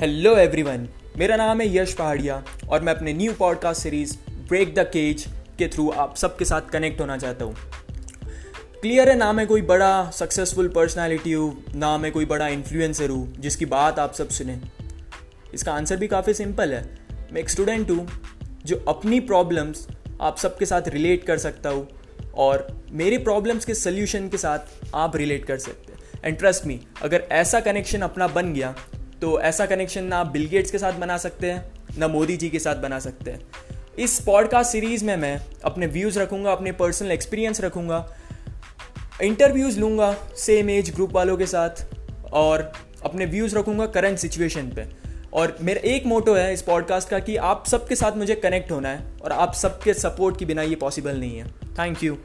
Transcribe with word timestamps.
Hello 0.00 0.34
everyone 0.36 0.86
मेरा 1.18 1.36
नाम 1.36 1.60
है 1.60 1.66
यश 1.76 1.92
पहाड़िया 1.92 2.42
और 2.68 2.80
मैं 2.80 2.94
अपने 2.94 3.12
new 3.12 3.32
podcast 3.32 3.82
series 3.82 4.16
Break 4.48 4.74
the 4.74 4.78
Cage 4.92 5.24
के 5.58 5.68
थ्रू 5.68 5.88
आप 5.90 6.16
सबके 6.16 6.44
साथ 6.44 6.68
कनेक्ट 6.70 7.00
होना 7.00 7.16
चाहता 7.16 7.44
हूँ। 7.44 7.54
क्लियर 8.82 9.08
है, 9.08 9.14
ना 9.16 9.32
मैं 9.32 9.46
कोई 9.46 9.62
बड़ा 9.62 10.10
सक्सेसफुल 10.10 10.68
पर्सनालिटी 10.68 11.32
हूँ, 11.32 11.64
ना 11.74 11.96
मैं 11.98 12.10
कोई 12.12 12.24
बड़ा 12.24 12.48
इन्फ्लुएंसर 12.48 13.10
हूँ, 13.10 13.32
जिसकी 13.38 13.66
बात 13.66 13.98
आप 13.98 14.12
सब 14.12 14.28
सुने। 14.28 14.58
इसका 15.54 15.72
आंसर 15.72 15.96
भी 15.96 16.08
काफ़ी 16.08 16.34
सिंपल 16.34 16.74
है। 16.74 16.82
मैं 17.32 17.40
एक 17.40 17.50
स्टूडेंट 17.50 17.90
हूँ, 17.90 18.06
जो 18.66 18.84
अपनी 18.88 19.20
प्रॉब्लम्स 19.20 19.86
आप 20.20 20.36
सबके 20.36 20.66
साथ 20.66 20.88
रिलेट 20.88 21.24
कर 21.24 21.38
सकता 21.38 21.70
हूँ 21.70 21.88
और 22.34 22.66
मेरी 22.92 23.18
प्रॉब्लम्स 23.18 23.64
के 23.64 23.74
सल्यूशन 23.74 24.28
के 24.28 24.36
साथ 24.36 24.94
आप 24.94 25.16
रिलेट 25.16 25.44
कर 25.44 25.58
सकते 25.58 25.92
हैं। 25.92 26.20
एंड 26.24 26.38
ट्रस्ट 26.38 26.66
मी 26.66 26.80
अगर 27.02 27.26
ऐसा 27.32 27.60
कनेक्शन 27.60 28.00
अपना 28.00 28.26
बन 28.28 28.52
गया 28.52 28.74
तो 29.20 29.40
ऐसा 29.40 29.66
कनेक्शन 29.66 30.04
ना 30.04 30.24
बिल 30.24 30.46
गेट्स 30.46 30.70
के 30.70 30.78
साथ 30.78 30.92
बना 30.92 31.16
सकते 31.16 31.50
हैं, 31.50 31.72
ना 31.98 32.08
मोदी 32.08 32.36
जी 32.36 32.48
के 32.48 32.58
साथ 32.58 32.76
बना 32.76 32.98
सकते 32.98 33.30
हैं। 33.30 33.40
इस 33.98 34.20
पॉडकास्ट 34.20 34.72
सीरीज़ 34.72 35.04
में 35.04 35.16
मैं 35.16 35.40
अपने 35.64 35.86
व्यूज़ 35.86 36.18
रखूँगा, 36.18 36.52
अपने 36.52 36.72
पर्सनल 36.72 37.12
एक्सपीरियंस 37.12 37.60
रखूँगा 37.60 38.16
इंटरव्यूज़ 39.22 39.80
लूँगा 39.80 40.14
सेम 40.36 40.70
एज 40.70 40.90
ग्रुप 40.94 41.12
वालों 41.12 41.36
के 41.36 41.46
साथ 41.46 41.86
और 42.32 42.72
अपने 43.04 43.26
व्यूज़ 43.26 43.56
रखूँगा 43.56 43.86
करंट 43.86 44.18
सिचुएशन 44.18 44.68
पे। 44.68 44.86
और 45.32 45.56
मेरा 45.60 45.80
एक 45.80 46.06
मोटो 46.06 46.34
है 46.34 46.52
इस 46.54 46.62
पॉडकास्ट 46.62 47.08
का 47.08 47.18
कि 47.18 47.36
आप 47.36 47.66
सबके 47.66 47.96
साथ 47.96 48.16
मुझे 48.16 48.34
कनेक्ट 48.34 48.70
होना 48.70 48.88
है 48.88 49.06
और 49.24 49.32
आप 49.32 49.54
सबके 49.54 49.94
सपोर्ट 49.94 50.38
के 50.38 50.44
बिना 50.44 50.62
ये 50.62 50.74
पॉसिबल 50.74 51.16
नहीं 51.16 51.38
है। 51.38 51.46
Thank 51.78 52.04
you 52.04 52.16